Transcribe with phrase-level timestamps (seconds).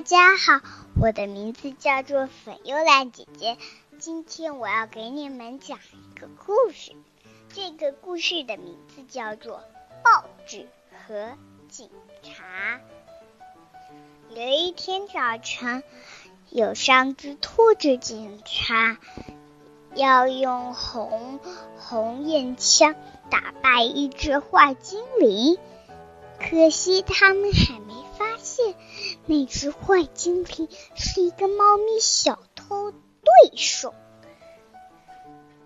[0.00, 0.62] 大家好，
[0.98, 3.58] 我的名字叫做粉幽兰姐姐。
[3.98, 6.92] 今天我要给你们讲一个故事，
[7.52, 9.56] 这个故事的名字叫做
[10.02, 10.66] 《报纸
[11.06, 11.36] 和
[11.68, 11.90] 警
[12.22, 12.80] 察》。
[14.34, 15.82] 有一天早晨，
[16.48, 18.96] 有三只兔子警察
[19.94, 21.38] 要用红
[21.78, 22.94] 红焰枪
[23.28, 25.58] 打败一只坏精灵，
[26.38, 28.74] 可惜他们还没发现。
[29.30, 33.94] 那只坏精灵是一个猫咪小偷对手，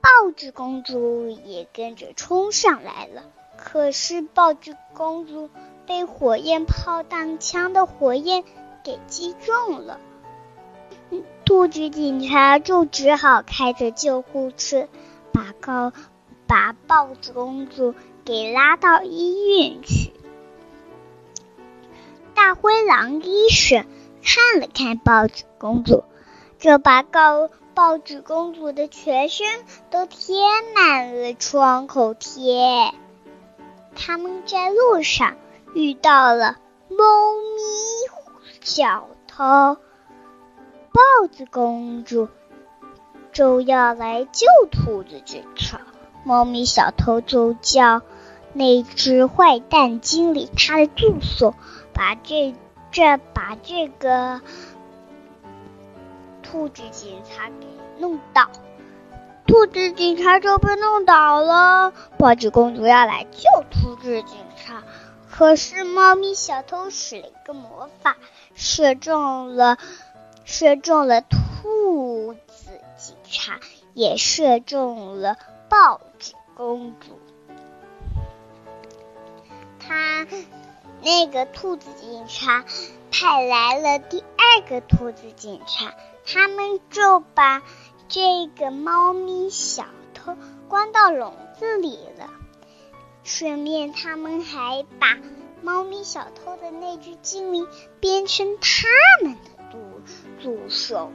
[0.00, 3.24] 报纸公主也跟着冲上来了。
[3.56, 5.50] 可是报纸公主
[5.88, 8.44] 被火焰炮弹枪的火焰
[8.84, 9.98] 给击中了，
[11.44, 14.86] 兔子警察就只好开着救护车
[15.32, 15.92] 把高
[16.46, 20.12] 把报纸公主给拉到医院去。
[22.38, 23.84] 大灰狼医生
[24.22, 26.04] 看了看报纸公主，
[26.60, 29.44] 就把告报纸公主的全身
[29.90, 30.36] 都贴
[30.72, 32.94] 满了创口贴。
[33.96, 35.34] 他们在路上
[35.74, 36.96] 遇到了猫
[37.56, 39.44] 咪小偷，
[40.92, 42.28] 豹子公主
[43.32, 45.80] 就要来救兔子警察，
[46.22, 48.00] 猫咪小偷就叫
[48.52, 51.56] 那只坏蛋经理他的助手。
[51.98, 52.54] 把这
[52.92, 54.40] 这把这个
[56.44, 57.66] 兔子警察给
[57.98, 58.48] 弄倒，
[59.48, 61.92] 兔子警察就被弄倒了。
[62.16, 64.84] 报纸公主要来救兔子警察，
[65.28, 68.16] 可是猫咪小偷使了一个魔法，
[68.54, 69.76] 射中了
[70.44, 73.58] 射中了兔子警察，
[73.92, 75.36] 也射中了
[75.68, 77.18] 报纸公主。
[79.80, 80.24] 他。
[81.02, 82.64] 那个兔子警察
[83.10, 85.94] 派来了第二个兔子警察，
[86.26, 87.62] 他们就把
[88.08, 90.36] 这个猫咪小偷
[90.68, 92.30] 关到笼子里了。
[93.24, 95.18] 顺便，他们还把
[95.62, 97.66] 猫咪小偷的那只精灵
[98.00, 98.88] 变成他
[99.22, 99.78] 们的助
[100.42, 101.10] 助手。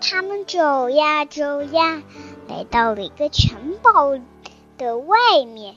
[0.00, 2.02] 他们走呀走呀，
[2.48, 4.18] 来到了一个城堡
[4.78, 5.76] 的外面。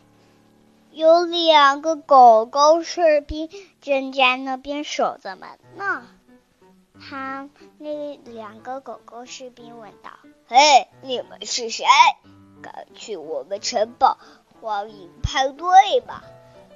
[0.91, 3.49] 有两个狗狗士兵
[3.81, 6.07] 正在那边守着门呢。
[6.99, 10.11] 他那两个狗狗士兵问道
[10.49, 11.85] ：“嘿，你们是谁？
[12.61, 14.17] 敢去我们城堡？
[14.59, 16.23] 欢迎派对吧！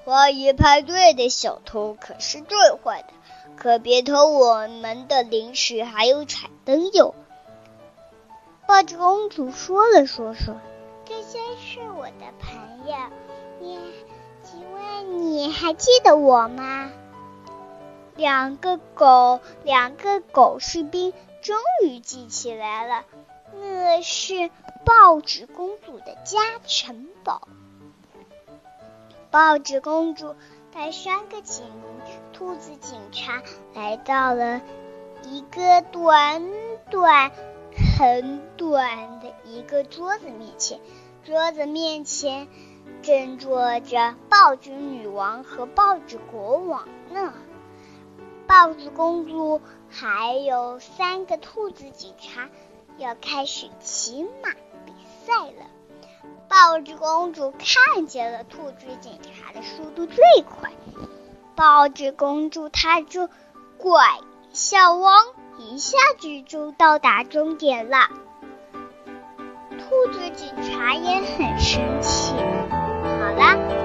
[0.06, 3.08] 欢迎派对的小偷可是最坏的，
[3.56, 7.16] 可别偷我们的零食还有彩灯哟。”
[8.68, 10.56] 报纸公主说了说说
[11.06, 12.96] ：“这些是我的朋友。”
[13.62, 13.80] 你，
[14.44, 16.92] 请问你还记得我吗？
[18.16, 21.14] 两个狗，两个狗士兵
[21.44, 23.06] 终于记起来了，
[23.54, 24.50] 那是
[24.84, 27.48] 报纸公主的家城堡。
[29.30, 30.36] 报纸公主
[30.74, 31.64] 带三个警
[32.34, 33.44] 兔子警察
[33.76, 34.62] 来到了
[35.24, 36.44] 一个短
[36.90, 37.32] 短、
[38.00, 40.80] 很短的一个桌子面前，
[41.24, 42.48] 桌子面前。
[43.02, 47.34] 正坐着报纸女王和报纸国王呢，
[48.46, 52.50] 报纸公主还有三个兔子警察
[52.98, 54.52] 要开始骑马
[54.86, 54.94] 比
[55.26, 55.66] 赛了。
[56.48, 60.72] 报纸公主看见了兔子警察的速度最快，
[61.56, 63.30] 报纸公主她就
[63.78, 64.20] 拐
[64.52, 65.26] 小汪，
[65.58, 68.10] 一下子就到达终点了。
[69.80, 72.34] 兔子警察也很生气。
[73.32, 73.81] 好啦，